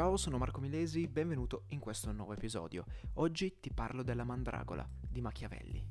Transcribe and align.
Ciao, 0.00 0.16
sono 0.16 0.38
Marco 0.38 0.60
Milesi, 0.60 1.06
benvenuto 1.08 1.64
in 1.68 1.78
questo 1.78 2.10
nuovo 2.10 2.32
episodio. 2.32 2.86
Oggi 3.16 3.60
ti 3.60 3.70
parlo 3.70 4.02
della 4.02 4.24
Mandragola 4.24 4.88
di 4.98 5.20
Machiavelli. 5.20 5.86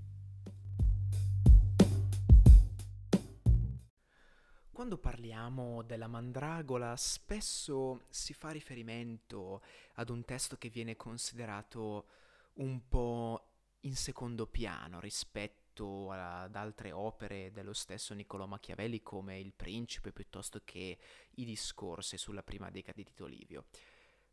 Quando 4.72 4.98
parliamo 4.98 5.84
della 5.84 6.08
Mandragola 6.08 6.96
spesso 6.96 8.06
si 8.10 8.34
fa 8.34 8.50
riferimento 8.50 9.62
ad 9.94 10.10
un 10.10 10.26
testo 10.26 10.56
che 10.58 10.70
viene 10.70 10.96
considerato 10.96 12.08
un 12.54 12.88
po' 12.88 13.50
in 13.82 13.96
secondo 13.96 14.48
piano 14.48 15.00
rispetto 15.00 16.10
ad 16.10 16.56
altre 16.56 16.92
opere 16.92 17.52
dello 17.52 17.74
stesso 17.74 18.16
Niccolò 18.16 18.48
Machiavelli 18.48 19.04
come 19.04 19.40
Il 19.40 19.54
Principe 19.54 20.12
piuttosto 20.12 20.62
che 20.66 20.98
i 21.36 21.46
discorsi 21.46 22.18
sulla 22.18 22.42
prima 22.42 22.72
decada 22.72 22.98
di 22.98 23.06
Tito 23.06 23.28
Livio 23.28 23.66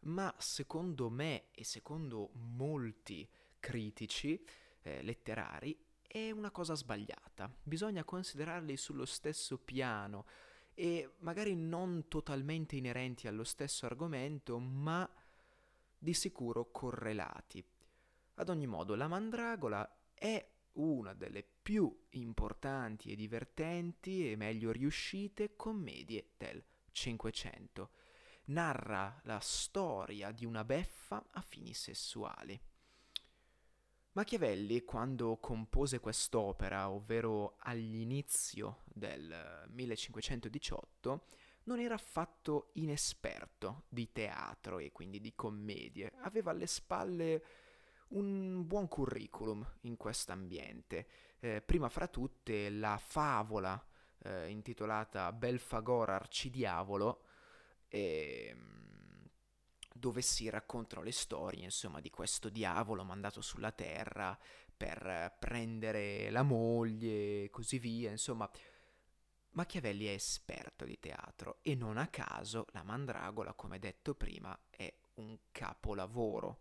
ma 0.07 0.35
secondo 0.39 1.09
me 1.11 1.47
e 1.53 1.65
secondo 1.65 2.31
molti 2.33 3.29
critici 3.59 4.43
eh, 4.83 5.03
letterari 5.03 5.77
è 6.07 6.31
una 6.31 6.51
cosa 6.51 6.75
sbagliata. 6.75 7.53
Bisogna 7.63 8.05
considerarli 8.05 8.77
sullo 8.77 9.05
stesso 9.05 9.59
piano 9.59 10.25
e 10.75 11.15
magari 11.19 11.55
non 11.57 12.07
totalmente 12.09 12.77
inerenti 12.77 13.27
allo 13.27 13.45
stesso 13.45 13.87
argomento, 13.87 14.59
ma 14.59 15.09
di 15.99 16.15
sicuro 16.15 16.71
correlati. 16.71 17.65
Ad 18.35 18.49
ogni 18.49 18.67
modo, 18.67 18.95
la 18.95 19.09
mandragola 19.09 19.99
è 20.15 20.47
una 20.75 21.15
delle 21.15 21.43
più 21.43 22.05
importanti 22.11 23.11
e 23.11 23.17
divertenti 23.17 24.31
e 24.31 24.37
meglio 24.37 24.71
riuscite 24.71 25.57
commedie 25.57 26.31
del 26.37 26.63
Cinquecento 26.93 27.91
narra 28.47 29.21
la 29.25 29.41
storia 29.41 30.31
di 30.33 30.45
una 30.45 30.65
beffa 30.65 31.25
a 31.33 31.41
fini 31.41 31.73
sessuali. 31.73 32.61
Machiavelli, 34.13 34.83
quando 34.83 35.37
compose 35.37 36.01
quest'opera, 36.01 36.89
ovvero 36.89 37.57
all'inizio 37.59 38.83
del 38.87 39.65
1518, 39.69 41.27
non 41.65 41.81
era 41.81 41.95
affatto 41.95 42.71
inesperto 42.75 43.85
di 43.89 44.11
teatro 44.13 44.79
e 44.79 44.91
quindi 44.93 45.21
di 45.21 45.35
commedie, 45.35 46.13
aveva 46.21 46.53
alle 46.53 46.67
spalle 46.67 47.45
un 48.09 48.67
buon 48.67 48.89
curriculum 48.89 49.67
in 49.83 49.97
quest'ambiente. 49.97 51.07
Eh, 51.39 51.61
prima 51.61 51.89
fra 51.89 52.07
tutte 52.07 52.71
la 52.71 52.97
favola 52.97 53.85
eh, 54.21 54.49
intitolata 54.49 55.33
Belfagor 55.33 56.11
Arcidiavolo, 56.11 57.26
e, 57.97 58.47
ehm, 58.51 59.29
dove 59.95 60.21
si 60.21 60.51
raccontano 60.51 61.03
le 61.03 61.13
storie, 61.13 61.65
insomma, 61.65 62.01
di 62.01 62.11
questo 62.11 62.51
diavolo 62.51 63.03
mandato 63.03 63.41
sulla 63.41 63.73
terra 63.73 64.39
per 64.77 65.35
prendere 65.39 66.29
la 66.31 66.43
moglie 66.43 67.45
e 67.45 67.51
così 67.51 67.79
via, 67.79 68.11
insomma. 68.11 68.49
Machiavelli 69.53 70.05
è 70.05 70.11
esperto 70.11 70.85
di 70.85 71.01
teatro 71.01 71.61
e 71.63 71.75
non 71.75 71.97
a 71.97 72.09
caso 72.09 72.67
la 72.73 72.83
Mandragola, 72.83 73.55
come 73.55 73.79
detto 73.79 74.15
prima, 74.15 74.55
è 74.69 74.93
un 75.15 75.39
capolavoro, 75.51 76.61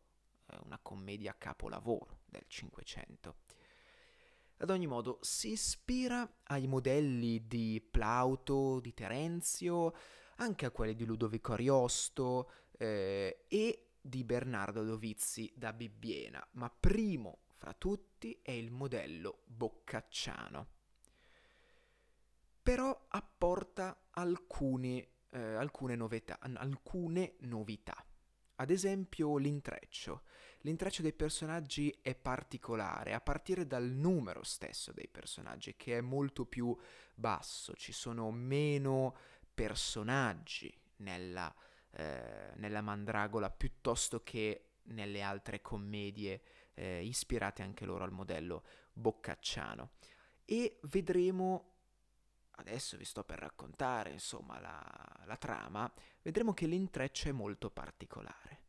una 0.63 0.79
commedia 0.81 1.35
capolavoro 1.37 2.21
del 2.25 2.45
Cinquecento. 2.47 3.35
Ad 4.59 4.69
ogni 4.69 4.87
modo, 4.87 5.19
si 5.21 5.51
ispira 5.51 6.37
ai 6.43 6.67
modelli 6.67 7.45
di 7.45 7.85
Plauto, 7.91 8.79
di 8.79 8.93
Terenzio, 8.93 9.93
anche 10.35 10.65
a 10.65 10.71
quelli 10.71 10.95
di 10.95 11.05
Ludovico 11.05 11.53
Ariosto 11.53 12.49
eh, 12.77 13.45
e 13.47 13.87
di 14.01 14.23
Bernardo 14.23 14.83
Dovizzi 14.83 15.51
da 15.55 15.73
Bibbiena, 15.73 16.45
ma 16.51 16.69
primo 16.69 17.39
fra 17.55 17.73
tutti 17.73 18.39
è 18.41 18.51
il 18.51 18.71
modello 18.71 19.41
boccacciano. 19.45 20.67
Però 22.61 23.05
apporta 23.09 24.07
alcuni, 24.11 25.05
eh, 25.29 25.39
alcune, 25.39 25.95
novità, 25.95 26.39
alcune 26.39 27.35
novità. 27.39 28.05
Ad 28.57 28.69
esempio 28.69 29.37
l'intreccio. 29.37 30.23
L'intreccio 30.61 31.01
dei 31.01 31.13
personaggi 31.13 31.95
è 32.01 32.15
particolare, 32.15 33.13
a 33.13 33.21
partire 33.21 33.67
dal 33.67 33.83
numero 33.83 34.43
stesso 34.43 34.91
dei 34.93 35.07
personaggi, 35.07 35.75
che 35.75 35.97
è 35.97 36.01
molto 36.01 36.45
più 36.45 36.75
basso, 37.13 37.73
ci 37.75 37.91
sono 37.91 38.31
meno 38.31 39.15
personaggi 39.55 40.71
nella, 40.97 41.53
eh, 41.91 42.51
nella 42.55 42.81
Mandragola 42.81 43.49
piuttosto 43.49 44.21
che 44.21 44.73
nelle 44.87 45.21
altre 45.21 45.61
commedie 45.61 46.41
eh, 46.73 47.03
ispirate 47.03 47.63
anche 47.63 47.85
loro 47.85 48.03
al 48.03 48.11
modello 48.11 48.63
boccacciano. 48.93 49.91
E 50.43 50.79
vedremo, 50.83 51.73
adesso 52.51 52.97
vi 52.97 53.05
sto 53.05 53.23
per 53.23 53.39
raccontare 53.39 54.11
insomma 54.11 54.59
la, 54.59 55.23
la 55.25 55.37
trama, 55.37 55.91
vedremo 56.21 56.53
che 56.53 56.67
l'intreccio 56.67 57.29
è 57.29 57.31
molto 57.31 57.71
particolare. 57.71 58.63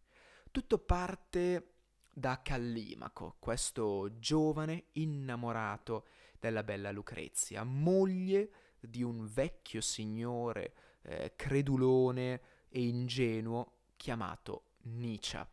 Tutto 0.50 0.78
parte 0.78 1.72
da 2.10 2.40
Callimaco, 2.40 3.36
questo 3.38 4.18
giovane 4.18 4.86
innamorato 4.92 6.06
della 6.38 6.62
bella 6.62 6.90
Lucrezia, 6.90 7.62
moglie 7.62 8.50
di 8.88 9.02
un 9.02 9.26
vecchio 9.26 9.80
signore 9.80 10.72
eh, 11.02 11.32
credulone 11.36 12.40
e 12.68 12.86
ingenuo 12.86 13.72
chiamato 13.96 14.62
Nietzsche. 14.82 15.46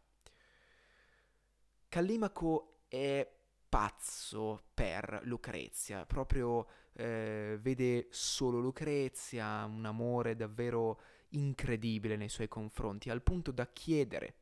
Callimaco 1.88 2.84
è 2.88 3.28
pazzo 3.70 4.66
per 4.74 5.22
Lucrezia, 5.24 6.06
proprio 6.06 6.68
eh, 6.94 7.58
vede 7.60 8.08
solo 8.12 8.60
Lucrezia, 8.60 9.64
un 9.66 9.86
amore 9.86 10.36
davvero 10.36 11.00
incredibile 11.30 12.16
nei 12.16 12.30
suoi 12.30 12.48
confronti, 12.48 13.10
al 13.10 13.24
punto 13.24 13.52
da 13.52 13.68
chiedere 13.68 14.36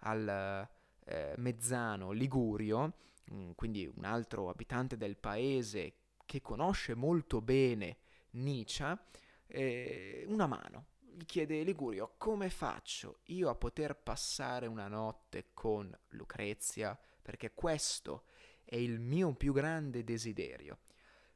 al 0.00 0.68
eh, 1.04 1.34
mezzano 1.38 2.12
Ligurio, 2.12 2.94
mm, 3.32 3.50
quindi 3.56 3.90
un 3.92 4.04
altro 4.04 4.48
abitante 4.48 4.96
del 4.96 5.16
paese 5.16 5.94
che 6.24 6.40
conosce 6.40 6.94
molto 6.94 7.40
bene 7.40 7.96
Nietzsche, 8.30 8.98
eh, 9.46 10.24
una 10.28 10.46
mano. 10.46 10.86
Gli 11.00 11.24
chiede 11.24 11.62
Ligurio 11.62 12.14
come 12.16 12.48
faccio 12.48 13.20
io 13.26 13.48
a 13.48 13.54
poter 13.54 13.96
passare 13.96 14.66
una 14.66 14.86
notte 14.86 15.50
con 15.52 15.96
Lucrezia, 16.10 16.98
perché 17.20 17.52
questo 17.54 18.24
è 18.64 18.76
il 18.76 19.00
mio 19.00 19.34
più 19.34 19.52
grande 19.52 20.04
desiderio. 20.04 20.78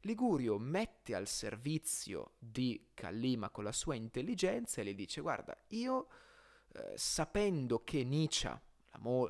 Ligurio 0.01 0.59
mette 0.59 1.15
al 1.15 1.29
servizio 1.29 2.35
di 2.39 2.89
Callimaco 2.93 3.63
la 3.63 3.73
sua 3.73 3.95
intelligenza 3.95 4.81
e 4.81 4.85
le 4.85 4.95
dice 4.95 5.21
guarda, 5.21 5.57
io 5.69 6.09
eh, 6.75 6.93
sapendo 6.97 7.85
che 7.85 8.03
Nietzsche, 8.05 8.61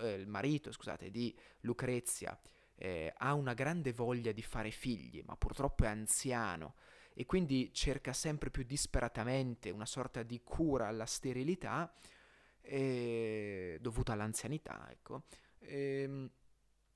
eh, 0.00 0.12
il 0.15 0.27
marito 0.27 0.73
scusate, 0.73 1.11
di 1.11 1.37
Lucrezia, 1.61 2.39
eh, 2.75 3.12
ha 3.17 3.34
una 3.34 3.55
grande 3.55 3.93
voglia 3.93 4.33
di 4.33 4.43
fare 4.43 4.71
figli, 4.71 5.23
ma 5.25 5.37
purtroppo 5.37 5.84
è 5.84 5.89
anziano 5.89 6.75
e 7.15 7.27
quindi 7.27 7.73
cerca 7.73 8.12
sempre 8.12 8.50
più 8.50 8.65
disperatamente 8.65 9.71
una 9.71 9.87
sorta 9.87 10.23
di 10.23 10.41
cura 10.43 10.89
alla 10.89 11.06
sterilità 11.06 11.93
eh, 12.62 13.78
dovuta 13.81 14.12
all'anzianità, 14.12 14.89
ecco. 14.91 15.25
Eh, 15.59 16.31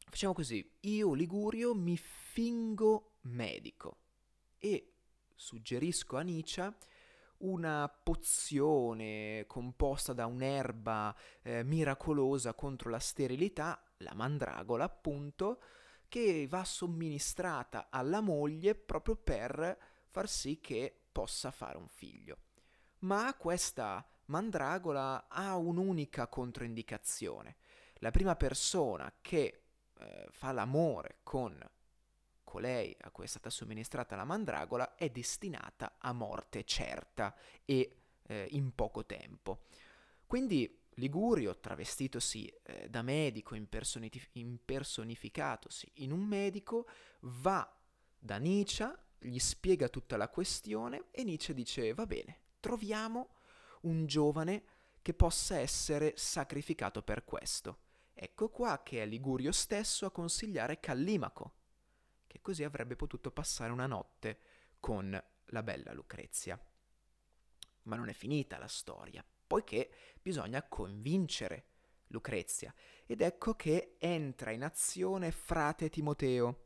facciamo 0.08 0.32
così, 0.32 0.68
io 0.80 1.12
Ligurio 1.12 1.74
mi 1.74 1.96
fingo 1.96 3.16
medico 3.22 3.98
e 4.58 4.92
suggerisco 5.34 6.16
a 6.16 6.22
Nietzsche 6.22 6.74
una 7.38 7.88
pozione 7.88 9.44
composta 9.46 10.12
da 10.12 10.26
un'erba 10.26 11.14
eh, 11.42 11.62
miracolosa 11.64 12.54
contro 12.54 12.88
la 12.88 12.98
sterilità, 12.98 13.82
la 13.98 14.14
mandragola 14.14 14.84
appunto, 14.84 15.60
che 16.08 16.46
va 16.48 16.64
somministrata 16.64 17.88
alla 17.90 18.20
moglie 18.20 18.74
proprio 18.74 19.16
per 19.16 19.76
far 20.16 20.30
sì 20.30 20.60
che 20.62 20.98
possa 21.12 21.50
fare 21.50 21.76
un 21.76 21.88
figlio. 21.88 22.38
Ma 23.00 23.34
questa 23.34 24.02
mandragola 24.26 25.26
ha 25.28 25.56
un'unica 25.56 26.26
controindicazione. 26.28 27.56
La 27.96 28.10
prima 28.10 28.34
persona 28.34 29.12
che 29.20 29.64
eh, 29.98 30.26
fa 30.30 30.52
l'amore 30.52 31.18
con 31.22 31.54
colei 32.42 32.96
a 33.00 33.10
cui 33.10 33.24
è 33.24 33.26
stata 33.26 33.50
somministrata 33.50 34.16
la 34.16 34.24
mandragola 34.24 34.94
è 34.94 35.10
destinata 35.10 35.96
a 35.98 36.14
morte 36.14 36.64
certa 36.64 37.36
e 37.66 37.96
eh, 38.22 38.46
in 38.52 38.74
poco 38.74 39.04
tempo. 39.04 39.64
Quindi 40.26 40.80
Ligurio, 40.94 41.58
travestitosi 41.58 42.50
eh, 42.62 42.88
da 42.88 43.02
medico, 43.02 43.54
impersonif- 43.54 44.30
impersonificatosi 44.32 45.90
in 45.96 46.10
un 46.10 46.22
medico, 46.22 46.88
va 47.20 47.70
da 48.18 48.38
Nietzsche 48.38 49.04
gli 49.26 49.38
spiega 49.38 49.88
tutta 49.88 50.16
la 50.16 50.28
questione 50.28 51.06
e 51.10 51.24
Nietzsche 51.24 51.52
dice 51.52 51.92
va 51.94 52.06
bene, 52.06 52.40
troviamo 52.60 53.34
un 53.82 54.06
giovane 54.06 54.64
che 55.02 55.14
possa 55.14 55.58
essere 55.58 56.14
sacrificato 56.16 57.02
per 57.02 57.24
questo. 57.24 57.80
Ecco 58.12 58.48
qua 58.48 58.82
che 58.82 59.02
è 59.02 59.06
Ligurio 59.06 59.52
stesso 59.52 60.06
a 60.06 60.10
consigliare 60.10 60.80
Callimaco, 60.80 61.54
che 62.26 62.40
così 62.40 62.64
avrebbe 62.64 62.96
potuto 62.96 63.30
passare 63.30 63.72
una 63.72 63.86
notte 63.86 64.40
con 64.80 65.22
la 65.46 65.62
bella 65.62 65.92
Lucrezia. 65.92 66.60
Ma 67.82 67.96
non 67.96 68.08
è 68.08 68.12
finita 68.12 68.58
la 68.58 68.68
storia, 68.68 69.24
poiché 69.46 69.90
bisogna 70.20 70.62
convincere 70.62 71.66
Lucrezia. 72.08 72.74
Ed 73.04 73.20
ecco 73.20 73.54
che 73.54 73.96
entra 73.98 74.50
in 74.50 74.64
azione 74.64 75.30
frate 75.30 75.88
Timoteo, 75.88 76.65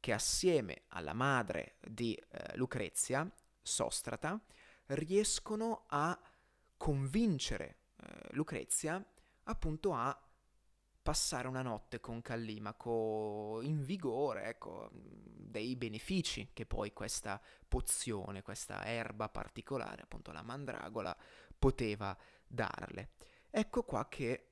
che 0.00 0.12
assieme 0.12 0.82
alla 0.88 1.12
madre 1.12 1.76
di 1.80 2.14
eh, 2.14 2.56
Lucrezia, 2.56 3.30
Sostrata, 3.60 4.40
riescono 4.86 5.84
a 5.88 6.18
convincere 6.76 7.78
eh, 7.96 8.28
Lucrezia 8.30 9.04
appunto 9.44 9.92
a 9.92 10.18
passare 11.08 11.48
una 11.48 11.62
notte 11.62 12.00
con 12.00 12.20
Callimaco 12.20 13.60
in 13.62 13.82
vigore, 13.82 14.44
ecco, 14.44 14.90
dei 14.92 15.74
benefici 15.74 16.50
che 16.52 16.66
poi 16.66 16.92
questa 16.92 17.40
pozione, 17.66 18.42
questa 18.42 18.84
erba 18.84 19.30
particolare, 19.30 20.02
appunto 20.02 20.32
la 20.32 20.42
mandragola, 20.42 21.16
poteva 21.58 22.16
darle. 22.46 23.12
Ecco 23.50 23.84
qua 23.84 24.06
che 24.06 24.50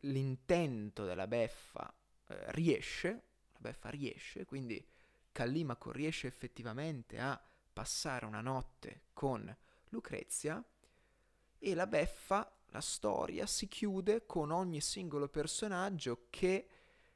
l'intento 0.00 1.06
della 1.06 1.26
beffa 1.26 1.90
eh, 2.26 2.52
riesce, 2.52 3.27
beffa 3.58 3.90
riesce, 3.90 4.44
quindi 4.44 4.84
Callimaco 5.32 5.92
riesce 5.92 6.26
effettivamente 6.26 7.18
a 7.18 7.40
passare 7.72 8.26
una 8.26 8.40
notte 8.40 9.02
con 9.12 9.54
Lucrezia 9.90 10.62
e 11.58 11.74
la 11.74 11.86
beffa, 11.86 12.50
la 12.70 12.80
storia, 12.80 13.46
si 13.46 13.68
chiude 13.68 14.26
con 14.26 14.50
ogni 14.50 14.80
singolo 14.80 15.28
personaggio 15.28 16.26
che 16.30 16.68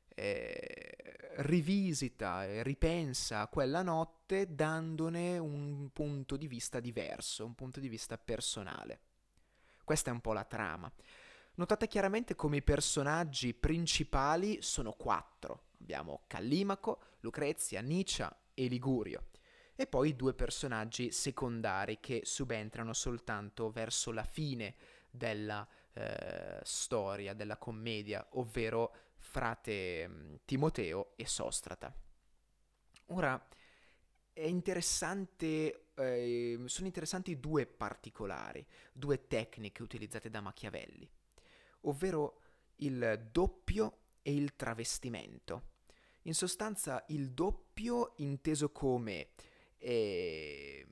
eh, 0.08 1.32
rivisita 1.36 2.44
e 2.44 2.62
ripensa 2.62 3.40
a 3.40 3.48
quella 3.48 3.82
notte 3.82 4.54
dandone 4.54 5.38
un 5.38 5.90
punto 5.92 6.36
di 6.36 6.46
vista 6.46 6.80
diverso, 6.80 7.44
un 7.44 7.54
punto 7.54 7.80
di 7.80 7.88
vista 7.88 8.18
personale. 8.18 9.00
Questa 9.84 10.10
è 10.10 10.12
un 10.12 10.20
po' 10.20 10.32
la 10.32 10.44
trama. 10.44 10.90
Notate 11.54 11.86
chiaramente 11.86 12.34
come 12.34 12.58
i 12.58 12.62
personaggi 12.62 13.52
principali 13.52 14.62
sono 14.62 14.92
quattro. 14.92 15.64
Abbiamo 15.82 16.22
Callimaco, 16.28 17.02
Lucrezia, 17.20 17.80
Nicia 17.80 18.34
e 18.54 18.68
Ligurio. 18.68 19.26
E 19.74 19.86
poi 19.88 20.14
due 20.14 20.32
personaggi 20.32 21.10
secondari 21.10 21.98
che 21.98 22.20
subentrano 22.22 22.92
soltanto 22.92 23.70
verso 23.70 24.12
la 24.12 24.22
fine 24.22 24.76
della 25.10 25.66
eh, 25.92 26.60
storia, 26.62 27.34
della 27.34 27.56
commedia, 27.56 28.24
ovvero 28.32 28.94
frate 29.16 30.06
mm, 30.08 30.34
Timoteo 30.44 31.14
e 31.16 31.26
Sostrata. 31.26 31.92
Ora, 33.06 33.44
interessante, 34.34 35.88
eh, 35.94 36.62
sono 36.66 36.86
interessanti 36.86 37.40
due 37.40 37.66
particolari, 37.66 38.64
due 38.92 39.26
tecniche 39.26 39.82
utilizzate 39.82 40.30
da 40.30 40.40
Machiavelli, 40.40 41.10
ovvero 41.82 42.40
il 42.76 43.28
doppio 43.32 43.96
e 44.22 44.32
il 44.32 44.54
travestimento. 44.54 45.70
In 46.22 46.34
sostanza 46.34 47.04
il 47.08 47.32
doppio 47.32 48.12
inteso 48.16 48.70
come 48.70 49.30
eh, 49.78 50.86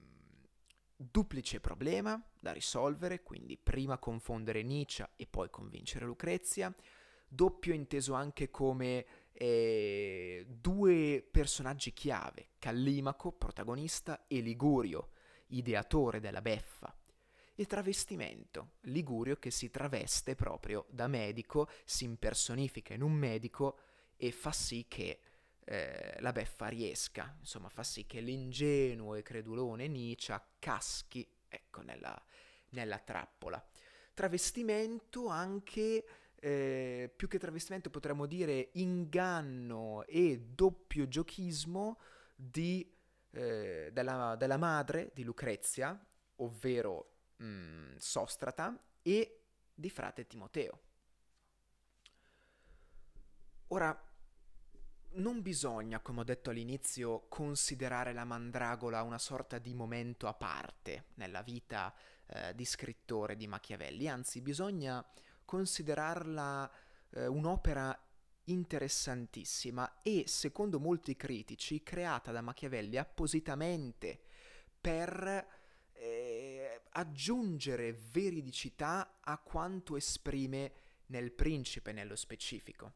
duplice 0.97 1.61
problema 1.61 2.21
da 2.41 2.53
risolvere, 2.53 3.23
quindi 3.23 3.57
prima 3.57 3.99
confondere 3.99 4.63
Nietzsche 4.63 5.11
e 5.15 5.27
poi 5.27 5.49
convincere 5.49 6.05
Lucrezia, 6.05 6.75
doppio 7.29 7.73
inteso 7.73 8.15
anche 8.15 8.51
come 8.51 9.07
eh, 9.33 10.45
due 10.49 11.27
personaggi 11.31 11.93
chiave, 11.93 12.51
Callimaco, 12.59 13.31
protagonista, 13.31 14.27
e 14.27 14.41
Ligurio, 14.41 15.11
ideatore 15.49 16.19
della 16.19 16.43
beffa. 16.43 16.93
Il 17.55 17.67
travestimento, 17.67 18.73
Ligurio 18.83 19.37
che 19.37 19.51
si 19.51 19.71
traveste 19.71 20.35
proprio 20.35 20.87
da 20.91 21.07
medico, 21.07 21.69
si 21.85 22.05
impersonifica 22.05 22.95
in 22.95 23.03
un 23.03 23.13
medico 23.13 23.79
e 24.23 24.33
fa 24.33 24.53
sì 24.53 24.85
che 24.87 25.19
eh, 25.65 26.17
la 26.21 26.33
beffa 26.33 26.69
riesca, 26.69 27.35
insomma 27.39 27.71
fa 27.71 27.83
sì 27.83 28.05
che 28.05 28.21
l'ingenuo 28.21 29.15
e 29.15 29.23
credulone 29.23 29.89
Nietzsche 29.89 30.39
caschi, 30.59 31.27
ecco, 31.49 31.81
nella, 31.81 32.23
nella 32.71 32.99
trappola. 32.99 33.65
Travestimento 34.13 35.29
anche 35.29 36.05
eh, 36.35 37.11
più 37.17 37.29
che 37.29 37.39
travestimento 37.39 37.89
potremmo 37.89 38.27
dire 38.27 38.69
inganno 38.73 40.05
e 40.05 40.39
doppio 40.39 41.09
giochismo 41.09 41.99
di, 42.37 42.95
eh, 43.31 43.89
della, 43.91 44.37
della, 44.37 44.59
madre 44.59 45.13
di 45.15 45.23
Lucrezia, 45.25 45.99
ovvero 46.37 47.13
mh, 47.37 47.45
mm, 47.47 47.97
Sostrata, 47.97 48.79
e 49.01 49.45
di 49.73 49.89
frate 49.89 50.27
Timoteo. 50.27 50.81
Ora, 53.69 54.10
non 55.13 55.43
bisogna, 55.43 56.01
come 56.01 56.21
ho 56.21 56.25
detto 56.25 56.51
all'inizio, 56.51 57.27
considerare 57.29 58.13
la 58.13 58.25
mandragola 58.25 59.03
una 59.03 59.19
sorta 59.19 59.59
di 59.59 59.75
momento 59.75 60.27
a 60.29 60.35
parte 60.35 61.07
nella 61.15 61.43
vita 61.43 61.93
eh, 62.27 62.55
di 62.55 62.65
scrittore 62.65 63.37
di 63.37 63.47
Machiavelli, 63.47 64.09
anzi 64.09 64.41
bisogna 64.41 65.05
considerarla 65.45 66.71
eh, 67.11 67.27
un'opera 67.27 67.99
interessantissima 68.45 70.01
e, 70.03 70.25
secondo 70.27 70.79
molti 70.79 71.17
critici, 71.17 71.83
creata 71.83 72.33
da 72.33 72.41
Machiavelli 72.41 72.97
appositamente 72.97 74.21
per 74.81 75.47
eh, 75.93 76.81
aggiungere 76.91 77.93
veridicità 77.93 79.19
a 79.21 79.39
quanto 79.39 79.97
esprime 79.97 80.73
nel 81.07 81.33
principe 81.33 81.93
nello 81.93 82.17
specifico, 82.17 82.93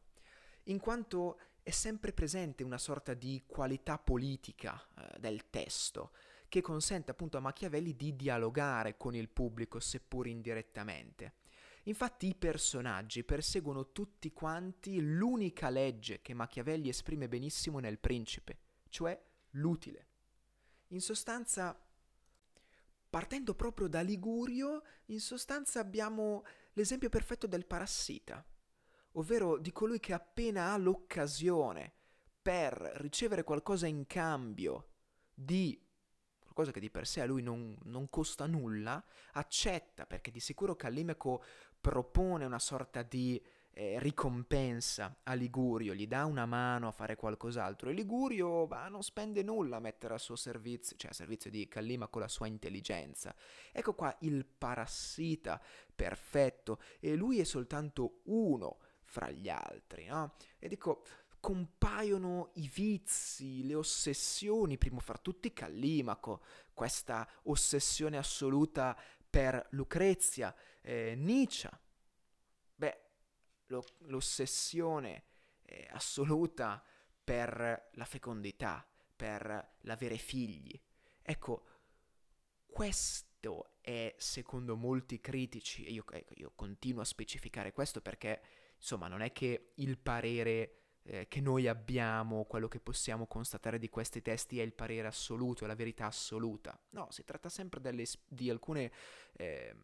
in 0.63 0.79
quanto 0.79 1.39
è 1.65 1.71
sempre 1.71 2.13
presente 2.13 2.63
una 2.63 2.77
sorta 2.77 3.15
di 3.15 3.41
qualità 3.47 3.97
politica 3.97 4.79
eh, 4.79 5.19
del 5.19 5.49
testo 5.49 6.11
che 6.47 6.61
consente 6.61 7.09
appunto 7.09 7.37
a 7.37 7.39
Machiavelli 7.39 7.95
di 7.95 8.15
dialogare 8.15 8.97
con 8.97 9.15
il 9.15 9.29
pubblico 9.29 9.79
seppur 9.79 10.27
indirettamente. 10.27 11.37
Infatti 11.85 12.27
i 12.27 12.35
personaggi 12.35 13.23
perseguono 13.23 13.91
tutti 13.91 14.31
quanti 14.31 15.01
l'unica 15.01 15.69
legge 15.69 16.21
che 16.21 16.35
Machiavelli 16.35 16.89
esprime 16.89 17.27
benissimo 17.27 17.79
nel 17.79 17.97
principe, 17.97 18.59
cioè 18.89 19.19
l'utile. 19.53 20.07
In 20.89 21.01
sostanza, 21.01 21.75
partendo 23.09 23.55
proprio 23.55 23.87
da 23.87 24.01
Ligurio, 24.01 24.83
in 25.05 25.19
sostanza 25.19 25.79
abbiamo 25.79 26.43
l'esempio 26.73 27.09
perfetto 27.09 27.47
del 27.47 27.65
parassita, 27.65 28.45
ovvero 29.15 29.57
di 29.57 29.71
colui 29.71 29.99
che 29.99 30.13
appena 30.13 30.71
ha 30.71 30.77
l'occasione 30.77 31.93
per 32.41 32.73
ricevere 32.95 33.43
qualcosa 33.43 33.87
in 33.87 34.05
cambio 34.05 34.89
di 35.33 35.79
qualcosa 36.55 36.71
che 36.71 36.79
di 36.79 36.89
per 36.89 37.05
sé 37.05 37.19
a 37.19 37.25
lui 37.25 37.41
non, 37.41 37.77
non 37.83 38.09
costa 38.09 38.45
nulla, 38.45 39.03
accetta 39.33 40.05
perché 40.05 40.31
di 40.31 40.39
sicuro 40.39 40.75
Callimeco 40.75 41.43
propone 41.81 42.45
una 42.45 42.59
sorta 42.59 43.03
di 43.03 43.43
eh, 43.77 43.99
ricompensa 43.99 45.17
a 45.23 45.33
Ligurio, 45.33 45.93
gli 45.93 46.07
dà 46.07 46.23
una 46.23 46.45
mano 46.45 46.87
a 46.87 46.91
fare 46.91 47.17
qualcos'altro 47.17 47.89
e 47.89 47.93
Ligurio 47.93 48.67
bah, 48.67 48.87
non 48.87 49.03
spende 49.03 49.43
nulla 49.43 49.77
a 49.77 49.81
mettere 49.81 50.13
a 50.13 50.17
suo 50.17 50.37
servizio, 50.37 50.95
cioè 50.95 51.11
a 51.11 51.13
servizio 51.13 51.49
di 51.49 51.67
Callima 51.67 52.07
con 52.07 52.21
la 52.21 52.29
sua 52.29 52.47
intelligenza. 52.47 53.35
Ecco 53.73 53.93
qua 53.93 54.15
il 54.21 54.45
parassita 54.45 55.61
perfetto 55.93 56.79
e 57.01 57.15
lui 57.15 57.41
è 57.41 57.43
soltanto 57.43 58.21
uno 58.25 58.77
fra 59.15 59.31
gli 59.31 59.47
altri, 59.47 60.07
no? 60.07 60.35
E 60.59 60.67
dico, 60.67 61.05
compaiono 61.39 62.51
i 62.55 62.67
vizi, 62.67 63.65
le 63.65 63.75
ossessioni, 63.75 64.77
primo 64.77 64.99
fra 64.99 65.17
tutti 65.17 65.53
Callimaco, 65.53 66.43
questa 66.73 67.25
ossessione 67.43 68.17
assoluta 68.17 68.99
per 69.29 69.67
Lucrezia, 69.71 70.53
eh, 70.81 71.15
Nietzsche. 71.15 71.69
Beh, 72.75 72.99
lo, 73.67 73.85
l'ossessione 73.99 75.23
eh, 75.61 75.87
assoluta 75.91 76.83
per 77.23 77.89
la 77.93 78.05
fecondità, 78.05 78.85
per 79.15 79.75
l'avere 79.81 80.17
figli. 80.17 80.77
Ecco, 81.21 81.63
questo 82.65 83.77
è, 83.79 84.13
secondo 84.17 84.75
molti 84.75 85.21
critici, 85.21 85.85
e 85.85 85.91
io, 85.91 86.03
ecco, 86.11 86.33
io 86.35 86.51
continuo 86.53 87.01
a 87.01 87.05
specificare 87.05 87.71
questo 87.71 88.01
perché, 88.01 88.41
insomma, 88.77 89.07
non 89.07 89.21
è 89.21 89.31
che 89.31 89.71
il 89.75 89.97
parere 89.97 90.81
eh, 91.03 91.27
che 91.27 91.41
noi 91.41 91.67
abbiamo, 91.67 92.45
quello 92.45 92.67
che 92.67 92.79
possiamo 92.79 93.27
constatare 93.27 93.79
di 93.79 93.89
questi 93.89 94.21
testi 94.21 94.59
è 94.59 94.63
il 94.63 94.73
parere 94.73 95.07
assoluto, 95.07 95.63
è 95.63 95.67
la 95.67 95.75
verità 95.75 96.05
assoluta. 96.07 96.79
No, 96.91 97.07
si 97.11 97.23
tratta 97.23 97.49
sempre 97.49 97.81
delle, 97.81 98.05
di 98.27 98.49
alcune... 98.49 98.91
Eh, 99.33 99.75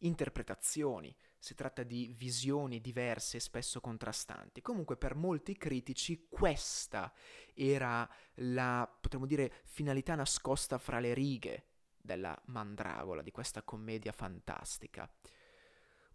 interpretazioni, 0.00 1.14
si 1.38 1.54
tratta 1.54 1.82
di 1.82 2.14
visioni 2.16 2.80
diverse 2.80 3.38
e 3.38 3.40
spesso 3.40 3.80
contrastanti. 3.80 4.60
Comunque 4.60 4.96
per 4.96 5.14
molti 5.14 5.56
critici 5.56 6.26
questa 6.28 7.12
era 7.54 8.08
la, 8.34 8.90
potremmo 9.00 9.26
dire, 9.26 9.52
finalità 9.64 10.14
nascosta 10.14 10.78
fra 10.78 11.00
le 11.00 11.14
righe 11.14 11.64
della 11.96 12.38
Mandragola, 12.46 13.22
di 13.22 13.30
questa 13.30 13.62
commedia 13.62 14.12
fantastica. 14.12 15.10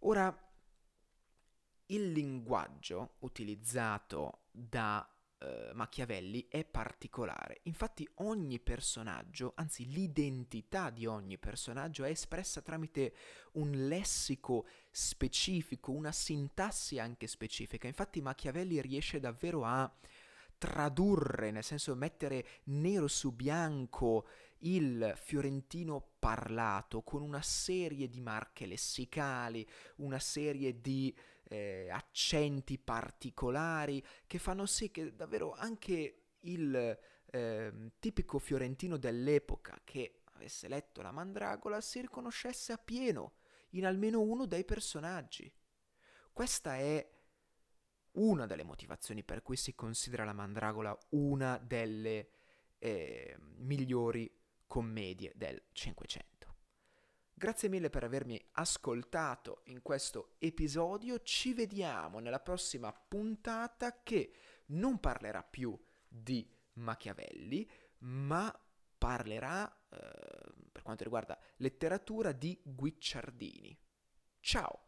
Ora, 0.00 0.45
il 1.86 2.12
linguaggio 2.12 3.14
utilizzato 3.20 4.44
da 4.50 5.08
eh, 5.38 5.70
Machiavelli 5.74 6.46
è 6.48 6.64
particolare. 6.64 7.60
Infatti 7.64 8.08
ogni 8.16 8.58
personaggio, 8.58 9.52
anzi 9.56 9.86
l'identità 9.86 10.90
di 10.90 11.06
ogni 11.06 11.38
personaggio 11.38 12.04
è 12.04 12.10
espressa 12.10 12.62
tramite 12.62 13.14
un 13.52 13.70
lessico 13.86 14.66
specifico, 14.90 15.92
una 15.92 16.12
sintassi 16.12 16.98
anche 16.98 17.26
specifica. 17.26 17.86
Infatti 17.86 18.20
Machiavelli 18.20 18.80
riesce 18.80 19.20
davvero 19.20 19.64
a 19.64 19.92
tradurre, 20.58 21.50
nel 21.50 21.64
senso 21.64 21.94
mettere 21.94 22.46
nero 22.64 23.08
su 23.08 23.32
bianco 23.32 24.26
il 24.60 25.12
fiorentino 25.16 26.14
parlato 26.18 27.02
con 27.02 27.20
una 27.20 27.42
serie 27.42 28.08
di 28.08 28.20
marche 28.20 28.64
lessicali, 28.64 29.68
una 29.96 30.18
serie 30.18 30.80
di 30.80 31.14
eh, 31.48 31.88
accenti 31.90 32.78
particolari 32.78 34.04
che 34.26 34.38
fanno 34.38 34.66
sì 34.66 34.90
che 34.90 35.14
davvero 35.14 35.52
anche 35.52 36.22
il 36.40 36.98
eh, 37.26 37.72
tipico 37.98 38.38
fiorentino 38.38 38.96
dell'epoca 38.96 39.80
che 39.84 40.22
avesse 40.34 40.68
letto 40.68 41.02
la 41.02 41.12
Mandragola 41.12 41.80
si 41.80 42.00
riconoscesse 42.00 42.72
appieno 42.72 43.34
in 43.70 43.86
almeno 43.86 44.20
uno 44.20 44.46
dei 44.46 44.64
personaggi. 44.64 45.52
Questa 46.32 46.76
è 46.76 47.08
una 48.12 48.46
delle 48.46 48.62
motivazioni 48.62 49.22
per 49.24 49.42
cui 49.42 49.56
si 49.56 49.74
considera 49.74 50.24
la 50.24 50.32
Mandragola 50.32 50.96
una 51.10 51.58
delle 51.58 52.28
eh, 52.78 53.36
migliori 53.56 54.30
commedie 54.66 55.32
del 55.34 55.62
Cinquecento. 55.72 56.35
Grazie 57.38 57.68
mille 57.68 57.90
per 57.90 58.02
avermi 58.02 58.42
ascoltato 58.52 59.60
in 59.64 59.82
questo 59.82 60.36
episodio, 60.38 61.20
ci 61.20 61.52
vediamo 61.52 62.18
nella 62.18 62.40
prossima 62.40 62.90
puntata 62.94 64.00
che 64.02 64.32
non 64.68 64.98
parlerà 65.00 65.42
più 65.42 65.78
di 66.08 66.50
Machiavelli, 66.76 67.70
ma 67.98 68.50
parlerà, 68.96 69.70
eh, 69.90 69.98
per 70.72 70.80
quanto 70.80 71.04
riguarda 71.04 71.38
letteratura, 71.56 72.32
di 72.32 72.58
Guicciardini. 72.64 73.78
Ciao! 74.40 74.85